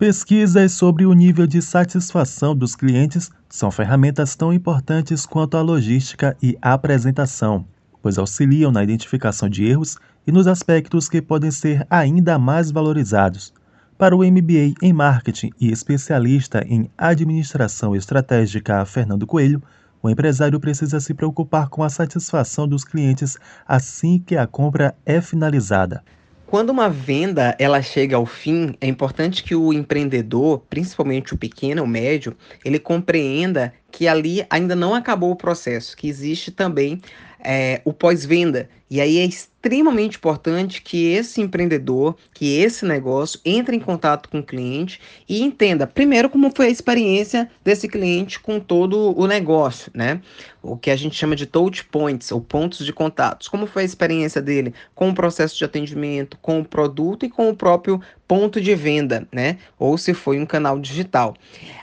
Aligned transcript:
Pesquisas 0.00 0.72
sobre 0.72 1.04
o 1.04 1.12
nível 1.12 1.46
de 1.46 1.60
satisfação 1.60 2.56
dos 2.56 2.74
clientes 2.74 3.30
são 3.50 3.70
ferramentas 3.70 4.34
tão 4.34 4.50
importantes 4.50 5.26
quanto 5.26 5.58
a 5.58 5.60
logística 5.60 6.34
e 6.42 6.56
a 6.62 6.72
apresentação, 6.72 7.66
pois 8.00 8.16
auxiliam 8.16 8.72
na 8.72 8.82
identificação 8.82 9.46
de 9.46 9.62
erros 9.62 9.98
e 10.26 10.32
nos 10.32 10.46
aspectos 10.46 11.06
que 11.06 11.20
podem 11.20 11.50
ser 11.50 11.86
ainda 11.90 12.38
mais 12.38 12.70
valorizados. 12.70 13.52
Para 13.98 14.16
o 14.16 14.20
MBA 14.20 14.72
em 14.80 14.90
Marketing 14.90 15.50
e 15.60 15.70
especialista 15.70 16.64
em 16.66 16.90
Administração 16.96 17.94
Estratégica 17.94 18.82
Fernando 18.86 19.26
Coelho, 19.26 19.62
o 20.02 20.08
empresário 20.08 20.58
precisa 20.58 20.98
se 20.98 21.12
preocupar 21.12 21.68
com 21.68 21.82
a 21.82 21.90
satisfação 21.90 22.66
dos 22.66 22.84
clientes 22.84 23.36
assim 23.68 24.18
que 24.18 24.34
a 24.34 24.46
compra 24.46 24.94
é 25.04 25.20
finalizada. 25.20 26.02
Quando 26.50 26.70
uma 26.70 26.90
venda 26.90 27.54
ela 27.60 27.80
chega 27.80 28.16
ao 28.16 28.26
fim, 28.26 28.74
é 28.80 28.88
importante 28.88 29.44
que 29.44 29.54
o 29.54 29.72
empreendedor, 29.72 30.58
principalmente 30.68 31.32
o 31.32 31.38
pequeno, 31.38 31.84
o 31.84 31.86
médio, 31.86 32.36
ele 32.64 32.80
compreenda 32.80 33.72
que 33.88 34.08
ali 34.08 34.44
ainda 34.50 34.74
não 34.74 34.92
acabou 34.92 35.30
o 35.30 35.36
processo, 35.36 35.96
que 35.96 36.08
existe 36.08 36.50
também 36.50 37.00
é, 37.38 37.80
o 37.84 37.92
pós-venda. 37.92 38.68
E 38.90 39.00
aí 39.00 39.18
é 39.18 39.24
extremamente 39.62 40.16
importante 40.16 40.80
que 40.80 41.12
esse 41.12 41.38
empreendedor, 41.38 42.16
que 42.32 42.56
esse 42.56 42.86
negócio 42.86 43.38
entre 43.44 43.76
em 43.76 43.80
contato 43.80 44.30
com 44.30 44.38
o 44.38 44.42
cliente 44.42 44.98
e 45.28 45.42
entenda, 45.42 45.86
primeiro, 45.86 46.30
como 46.30 46.50
foi 46.54 46.66
a 46.66 46.70
experiência 46.70 47.50
desse 47.62 47.86
cliente 47.86 48.40
com 48.40 48.58
todo 48.58 49.14
o 49.18 49.26
negócio, 49.26 49.92
né? 49.94 50.22
O 50.62 50.78
que 50.78 50.90
a 50.90 50.96
gente 50.96 51.14
chama 51.14 51.36
de 51.36 51.44
touch 51.44 51.84
points, 51.84 52.32
ou 52.32 52.40
pontos 52.40 52.86
de 52.86 52.92
contatos. 52.92 53.48
Como 53.48 53.66
foi 53.66 53.82
a 53.82 53.84
experiência 53.84 54.40
dele 54.40 54.72
com 54.94 55.10
o 55.10 55.14
processo 55.14 55.56
de 55.56 55.64
atendimento, 55.64 56.38
com 56.40 56.60
o 56.60 56.64
produto 56.64 57.26
e 57.26 57.30
com 57.30 57.50
o 57.50 57.56
próprio 57.56 58.00
ponto 58.26 58.60
de 58.60 58.74
venda, 58.74 59.28
né? 59.30 59.58
Ou 59.78 59.98
se 59.98 60.14
foi 60.14 60.40
um 60.40 60.46
canal 60.46 60.78
digital. 60.78 61.34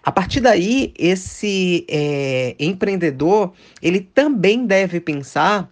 A 0.02 0.12
partir 0.12 0.40
daí, 0.40 0.94
esse 0.98 1.86
é, 1.88 2.56
empreendedor, 2.60 3.54
ele 3.82 4.00
também 4.00 4.66
deve 4.66 5.00
pensar 5.00 5.70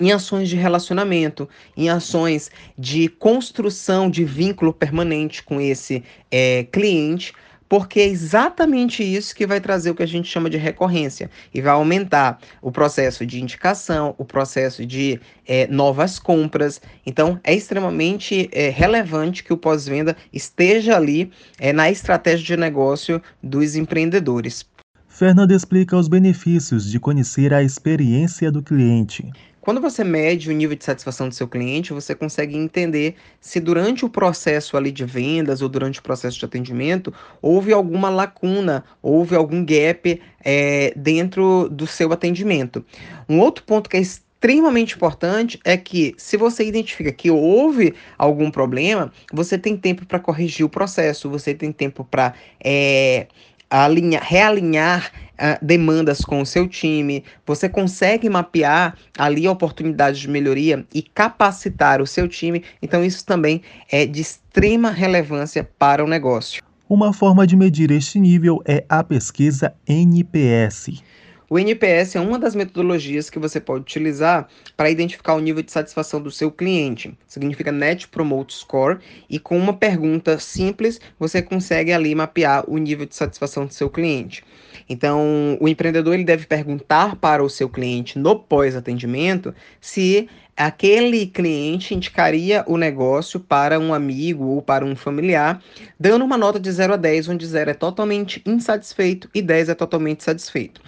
em 0.00 0.12
ações 0.12 0.48
de 0.48 0.56
relacionamento, 0.56 1.48
em 1.76 1.88
ações 1.88 2.50
de 2.78 3.08
construção 3.08 4.10
de 4.10 4.24
vínculo 4.24 4.72
permanente 4.72 5.42
com 5.42 5.60
esse 5.60 6.02
é, 6.30 6.64
cliente, 6.64 7.32
porque 7.68 8.00
é 8.00 8.06
exatamente 8.06 9.02
isso 9.02 9.34
que 9.34 9.46
vai 9.46 9.60
trazer 9.60 9.90
o 9.90 9.94
que 9.94 10.02
a 10.02 10.06
gente 10.06 10.28
chama 10.28 10.50
de 10.50 10.56
recorrência 10.56 11.30
e 11.52 11.60
vai 11.60 11.72
aumentar 11.72 12.38
o 12.60 12.70
processo 12.70 13.24
de 13.24 13.40
indicação, 13.40 14.14
o 14.18 14.24
processo 14.24 14.84
de 14.84 15.20
é, 15.46 15.66
novas 15.66 16.18
compras. 16.18 16.80
Então, 17.06 17.40
é 17.42 17.54
extremamente 17.54 18.48
é, 18.52 18.68
relevante 18.68 19.42
que 19.42 19.52
o 19.52 19.56
pós-venda 19.56 20.16
esteja 20.32 20.96
ali 20.96 21.32
é, 21.58 21.72
na 21.72 21.90
estratégia 21.90 22.44
de 22.44 22.56
negócio 22.56 23.20
dos 23.42 23.76
empreendedores. 23.76 24.66
Fernando 25.14 25.52
explica 25.52 25.96
os 25.96 26.08
benefícios 26.08 26.90
de 26.90 26.98
conhecer 26.98 27.54
a 27.54 27.62
experiência 27.62 28.50
do 28.50 28.60
cliente. 28.60 29.30
Quando 29.60 29.80
você 29.80 30.02
mede 30.02 30.50
o 30.50 30.52
nível 30.52 30.76
de 30.76 30.84
satisfação 30.84 31.28
do 31.28 31.34
seu 31.36 31.46
cliente, 31.46 31.92
você 31.92 32.16
consegue 32.16 32.56
entender 32.56 33.14
se 33.40 33.60
durante 33.60 34.04
o 34.04 34.08
processo 34.08 34.76
ali 34.76 34.90
de 34.90 35.04
vendas 35.04 35.62
ou 35.62 35.68
durante 35.68 36.00
o 36.00 36.02
processo 36.02 36.36
de 36.36 36.44
atendimento 36.44 37.14
houve 37.40 37.72
alguma 37.72 38.10
lacuna, 38.10 38.82
houve 39.00 39.36
algum 39.36 39.64
gap 39.64 40.20
é, 40.44 40.92
dentro 40.96 41.68
do 41.68 41.86
seu 41.86 42.12
atendimento. 42.12 42.84
Um 43.28 43.38
outro 43.38 43.62
ponto 43.62 43.88
que 43.88 43.96
é 43.96 44.00
extremamente 44.00 44.96
importante 44.96 45.58
é 45.64 45.76
que, 45.76 46.14
se 46.18 46.36
você 46.36 46.66
identifica 46.66 47.12
que 47.12 47.30
houve 47.30 47.94
algum 48.18 48.50
problema, 48.50 49.12
você 49.32 49.56
tem 49.56 49.76
tempo 49.76 50.04
para 50.04 50.18
corrigir 50.18 50.66
o 50.66 50.68
processo, 50.68 51.30
você 51.30 51.54
tem 51.54 51.70
tempo 51.70 52.04
para 52.04 52.34
é, 52.62 53.28
alinhar, 53.70 54.22
realinhar 54.22 55.10
uh, 55.34 55.64
demandas 55.64 56.20
com 56.20 56.40
o 56.40 56.46
seu 56.46 56.68
time, 56.68 57.24
você 57.46 57.68
consegue 57.68 58.28
mapear 58.28 58.96
ali 59.18 59.46
oportunidades 59.48 60.20
de 60.20 60.28
melhoria 60.28 60.84
e 60.94 61.02
capacitar 61.02 62.00
o 62.00 62.06
seu 62.06 62.28
time. 62.28 62.62
Então, 62.82 63.04
isso 63.04 63.24
também 63.24 63.62
é 63.90 64.06
de 64.06 64.20
extrema 64.20 64.90
relevância 64.90 65.68
para 65.78 66.04
o 66.04 66.08
negócio. 66.08 66.62
Uma 66.88 67.12
forma 67.12 67.46
de 67.46 67.56
medir 67.56 67.90
este 67.90 68.20
nível 68.20 68.62
é 68.66 68.84
a 68.88 69.02
pesquisa 69.02 69.74
NPS. 69.88 71.02
O 71.48 71.58
NPS 71.58 72.16
é 72.16 72.20
uma 72.20 72.38
das 72.38 72.54
metodologias 72.54 73.28
que 73.28 73.38
você 73.38 73.60
pode 73.60 73.82
utilizar 73.82 74.48
para 74.76 74.88
identificar 74.88 75.34
o 75.34 75.40
nível 75.40 75.62
de 75.62 75.70
satisfação 75.70 76.20
do 76.20 76.30
seu 76.30 76.50
cliente. 76.50 77.16
Significa 77.26 77.70
Net 77.70 78.08
Promote 78.08 78.54
Score 78.54 78.98
e 79.28 79.38
com 79.38 79.58
uma 79.58 79.74
pergunta 79.74 80.38
simples 80.38 81.00
você 81.18 81.42
consegue 81.42 81.92
ali 81.92 82.14
mapear 82.14 82.64
o 82.66 82.78
nível 82.78 83.04
de 83.04 83.14
satisfação 83.14 83.66
do 83.66 83.74
seu 83.74 83.90
cliente. 83.90 84.42
Então, 84.88 85.58
o 85.60 85.68
empreendedor 85.68 86.14
ele 86.14 86.24
deve 86.24 86.46
perguntar 86.46 87.16
para 87.16 87.44
o 87.44 87.50
seu 87.50 87.68
cliente 87.68 88.18
no 88.18 88.38
pós-atendimento 88.38 89.54
se 89.80 90.28
aquele 90.56 91.26
cliente 91.26 91.94
indicaria 91.94 92.64
o 92.66 92.76
negócio 92.76 93.40
para 93.40 93.78
um 93.78 93.92
amigo 93.92 94.44
ou 94.44 94.62
para 94.62 94.84
um 94.84 94.94
familiar, 94.94 95.62
dando 95.98 96.24
uma 96.24 96.38
nota 96.38 96.60
de 96.60 96.70
0 96.70 96.94
a 96.94 96.96
10, 96.96 97.28
onde 97.28 97.46
0 97.46 97.70
é 97.70 97.74
totalmente 97.74 98.42
insatisfeito 98.46 99.28
e 99.34 99.42
10 99.42 99.70
é 99.70 99.74
totalmente 99.74 100.22
satisfeito. 100.22 100.80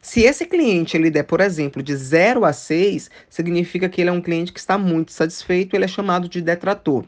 Se 0.00 0.22
esse 0.22 0.44
cliente 0.46 0.96
ele 0.96 1.10
der, 1.10 1.24
por 1.24 1.40
exemplo, 1.40 1.82
de 1.82 1.96
0 1.96 2.44
a 2.44 2.52
6, 2.52 3.10
significa 3.28 3.88
que 3.88 4.00
ele 4.00 4.10
é 4.10 4.12
um 4.12 4.20
cliente 4.20 4.52
que 4.52 4.60
está 4.60 4.76
muito 4.76 5.12
satisfeito, 5.12 5.74
ele 5.74 5.84
é 5.84 5.88
chamado 5.88 6.28
de 6.28 6.40
detrator 6.40 7.04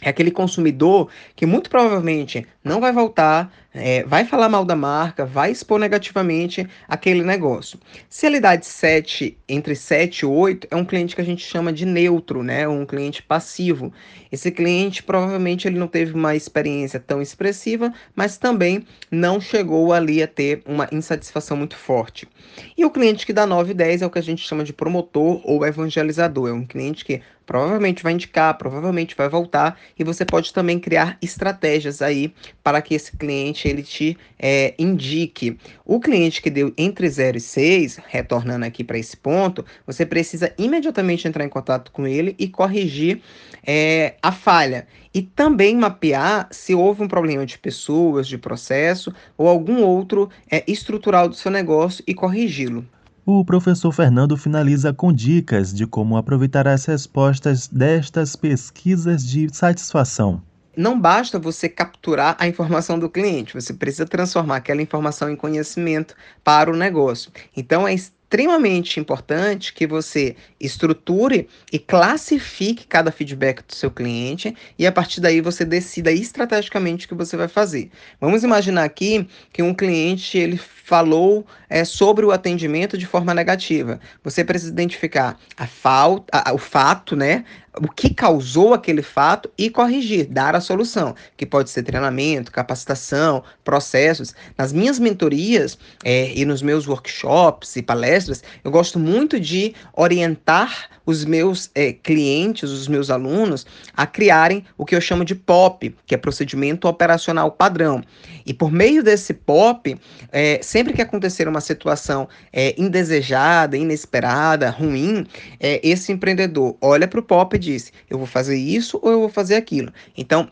é 0.00 0.10
aquele 0.10 0.30
consumidor 0.30 1.08
que 1.34 1.46
muito 1.46 1.68
provavelmente 1.68 2.46
não 2.62 2.80
vai 2.80 2.92
voltar, 2.92 3.52
é, 3.78 4.04
vai 4.04 4.24
falar 4.24 4.48
mal 4.48 4.64
da 4.64 4.76
marca, 4.76 5.24
vai 5.24 5.50
expor 5.50 5.78
negativamente 5.78 6.68
aquele 6.86 7.22
negócio. 7.22 7.78
Se 8.08 8.26
ele 8.26 8.40
dá 8.40 8.56
de 8.56 8.66
7, 8.66 9.38
entre 9.48 9.74
7 9.74 10.20
e 10.20 10.26
8, 10.26 10.68
é 10.70 10.76
um 10.76 10.84
cliente 10.84 11.14
que 11.14 11.20
a 11.20 11.24
gente 11.24 11.44
chama 11.44 11.72
de 11.72 11.86
neutro, 11.86 12.42
né? 12.42 12.66
Um 12.66 12.84
cliente 12.84 13.22
passivo. 13.22 13.92
Esse 14.30 14.50
cliente 14.50 15.02
provavelmente 15.02 15.66
ele 15.66 15.78
não 15.78 15.86
teve 15.86 16.12
uma 16.12 16.34
experiência 16.34 17.00
tão 17.00 17.22
expressiva, 17.22 17.92
mas 18.14 18.36
também 18.36 18.84
não 19.10 19.40
chegou 19.40 19.92
ali 19.92 20.22
a 20.22 20.26
ter 20.26 20.62
uma 20.66 20.88
insatisfação 20.92 21.56
muito 21.56 21.76
forte. 21.76 22.28
E 22.76 22.84
o 22.84 22.90
cliente 22.90 23.24
que 23.24 23.32
dá 23.32 23.46
9 23.46 23.70
e 23.70 23.74
10 23.74 24.02
é 24.02 24.06
o 24.06 24.10
que 24.10 24.18
a 24.18 24.22
gente 24.22 24.46
chama 24.46 24.64
de 24.64 24.72
promotor 24.72 25.40
ou 25.44 25.64
evangelizador. 25.64 26.48
É 26.48 26.52
um 26.52 26.66
cliente 26.66 27.04
que 27.04 27.22
provavelmente 27.48 28.02
vai 28.02 28.12
indicar, 28.12 28.58
provavelmente 28.58 29.16
vai 29.16 29.26
voltar 29.26 29.80
e 29.98 30.04
você 30.04 30.22
pode 30.22 30.52
também 30.52 30.78
criar 30.78 31.16
estratégias 31.22 32.02
aí 32.02 32.34
para 32.62 32.82
que 32.82 32.94
esse 32.94 33.16
cliente 33.16 33.67
ele 33.68 33.82
te 33.82 34.16
é, 34.38 34.74
indique. 34.78 35.58
O 35.84 36.00
cliente 36.00 36.40
que 36.40 36.50
deu 36.50 36.72
entre 36.76 37.08
0 37.08 37.36
e 37.36 37.40
6, 37.40 38.00
retornando 38.06 38.64
aqui 38.64 38.82
para 38.82 38.98
esse 38.98 39.16
ponto, 39.16 39.64
você 39.86 40.04
precisa 40.04 40.52
imediatamente 40.58 41.26
entrar 41.26 41.44
em 41.44 41.48
contato 41.48 41.92
com 41.92 42.06
ele 42.06 42.34
e 42.38 42.48
corrigir 42.48 43.20
é, 43.66 44.14
a 44.22 44.32
falha. 44.32 44.86
E 45.12 45.22
também 45.22 45.76
mapear 45.76 46.48
se 46.50 46.74
houve 46.74 47.02
um 47.02 47.08
problema 47.08 47.44
de 47.44 47.58
pessoas, 47.58 48.26
de 48.26 48.38
processo 48.38 49.12
ou 49.36 49.48
algum 49.48 49.82
outro 49.82 50.28
é, 50.50 50.62
estrutural 50.66 51.28
do 51.28 51.34
seu 51.34 51.50
negócio 51.50 52.04
e 52.06 52.14
corrigi-lo. 52.14 52.84
O 53.30 53.44
professor 53.44 53.92
Fernando 53.92 54.38
finaliza 54.38 54.90
com 54.90 55.12
dicas 55.12 55.74
de 55.74 55.86
como 55.86 56.16
aproveitar 56.16 56.66
as 56.66 56.86
respostas 56.86 57.68
destas 57.68 58.34
pesquisas 58.34 59.22
de 59.22 59.54
satisfação. 59.54 60.42
Não 60.78 60.96
basta 60.96 61.40
você 61.40 61.68
capturar 61.68 62.36
a 62.38 62.46
informação 62.46 63.00
do 63.00 63.10
cliente, 63.10 63.52
você 63.52 63.74
precisa 63.74 64.06
transformar 64.06 64.58
aquela 64.58 64.80
informação 64.80 65.28
em 65.28 65.34
conhecimento 65.34 66.14
para 66.44 66.70
o 66.70 66.76
negócio. 66.76 67.32
Então 67.56 67.88
é 67.88 67.92
extremamente 67.92 69.00
importante 69.00 69.74
que 69.74 69.88
você 69.88 70.36
estruture 70.60 71.48
e 71.72 71.80
classifique 71.80 72.86
cada 72.86 73.10
feedback 73.10 73.60
do 73.66 73.74
seu 73.74 73.90
cliente 73.90 74.54
e 74.78 74.86
a 74.86 74.92
partir 74.92 75.20
daí 75.20 75.40
você 75.40 75.64
decida 75.64 76.12
estrategicamente 76.12 77.06
o 77.06 77.08
que 77.08 77.14
você 77.16 77.36
vai 77.36 77.48
fazer. 77.48 77.90
Vamos 78.20 78.44
imaginar 78.44 78.84
aqui 78.84 79.26
que 79.52 79.64
um 79.64 79.74
cliente 79.74 80.38
ele 80.38 80.58
falou 80.58 81.44
é, 81.68 81.84
sobre 81.84 82.24
o 82.24 82.30
atendimento 82.30 82.96
de 82.96 83.04
forma 83.04 83.34
negativa. 83.34 83.98
Você 84.22 84.44
precisa 84.44 84.70
identificar 84.70 85.38
a 85.56 85.66
falta, 85.66 86.30
a, 86.32 86.54
o 86.54 86.58
fato, 86.58 87.16
né? 87.16 87.44
O 87.80 87.88
que 87.88 88.12
causou 88.12 88.74
aquele 88.74 89.02
fato 89.02 89.50
e 89.56 89.70
corrigir, 89.70 90.26
dar 90.26 90.54
a 90.54 90.60
solução, 90.60 91.14
que 91.36 91.46
pode 91.46 91.70
ser 91.70 91.82
treinamento, 91.82 92.50
capacitação, 92.50 93.42
processos. 93.64 94.34
Nas 94.56 94.72
minhas 94.72 94.98
mentorias 94.98 95.78
é, 96.04 96.32
e 96.34 96.44
nos 96.44 96.62
meus 96.62 96.86
workshops 96.86 97.76
e 97.76 97.82
palestras, 97.82 98.42
eu 98.64 98.70
gosto 98.70 98.98
muito 98.98 99.38
de 99.38 99.74
orientar 99.94 100.88
os 101.08 101.24
meus 101.24 101.70
é, 101.74 101.90
clientes, 101.90 102.70
os 102.70 102.86
meus 102.86 103.08
alunos, 103.08 103.64
a 103.96 104.06
criarem 104.06 104.62
o 104.76 104.84
que 104.84 104.94
eu 104.94 105.00
chamo 105.00 105.24
de 105.24 105.34
POP, 105.34 105.96
que 106.04 106.14
é 106.14 106.18
procedimento 106.18 106.86
operacional 106.86 107.50
padrão. 107.50 108.02
E 108.44 108.52
por 108.52 108.70
meio 108.70 109.02
desse 109.02 109.32
POP, 109.32 109.98
é, 110.30 110.60
sempre 110.62 110.92
que 110.92 111.00
acontecer 111.00 111.48
uma 111.48 111.62
situação 111.62 112.28
é, 112.52 112.74
indesejada, 112.76 113.74
inesperada, 113.74 114.68
ruim, 114.68 115.26
é, 115.58 115.80
esse 115.82 116.12
empreendedor 116.12 116.76
olha 116.78 117.08
para 117.08 117.20
o 117.20 117.22
POP 117.22 117.56
e 117.56 117.58
diz: 117.72 117.92
eu 118.10 118.18
vou 118.18 118.26
fazer 118.26 118.56
isso 118.56 118.98
ou 119.02 119.10
eu 119.10 119.20
vou 119.20 119.28
fazer 119.28 119.56
aquilo. 119.56 119.92
Então, 120.16 120.48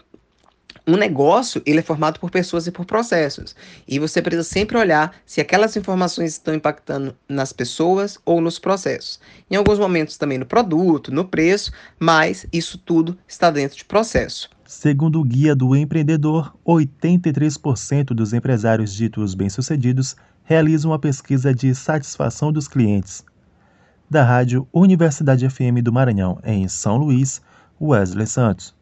Um 0.88 0.96
negócio, 0.96 1.60
ele 1.66 1.80
é 1.80 1.82
formado 1.82 2.20
por 2.20 2.30
pessoas 2.30 2.68
e 2.68 2.70
por 2.70 2.84
processos. 2.86 3.56
E 3.88 3.98
você 3.98 4.22
precisa 4.22 4.44
sempre 4.44 4.78
olhar 4.78 5.16
se 5.26 5.40
aquelas 5.40 5.74
informações 5.76 6.32
estão 6.32 6.54
impactando 6.54 7.12
nas 7.28 7.52
pessoas 7.52 8.18
ou 8.24 8.40
nos 8.40 8.60
processos. 8.60 9.18
Em 9.50 9.56
alguns 9.56 9.80
momentos 9.80 10.16
também 10.16 10.38
no 10.38 10.46
produto, 10.46 11.12
no 11.12 11.24
preço, 11.24 11.72
mas 11.98 12.46
isso 12.52 12.78
tudo 12.78 13.18
está 13.26 13.50
dentro 13.50 13.76
de 13.76 13.84
processo. 13.84 14.48
Segundo 14.64 15.20
o 15.20 15.24
Guia 15.24 15.56
do 15.56 15.74
Empreendedor, 15.74 16.54
83% 16.64 18.14
dos 18.14 18.32
empresários 18.32 18.94
ditos 18.94 19.34
bem-sucedidos 19.34 20.14
realizam 20.44 20.92
a 20.92 20.98
pesquisa 21.00 21.52
de 21.52 21.74
satisfação 21.74 22.52
dos 22.52 22.68
clientes. 22.68 23.24
Da 24.08 24.22
Rádio 24.22 24.68
Universidade 24.72 25.48
FM 25.50 25.82
do 25.82 25.92
Maranhão, 25.92 26.38
em 26.44 26.68
São 26.68 26.96
Luís, 26.96 27.42
Wesley 27.80 28.28
Santos. 28.28 28.75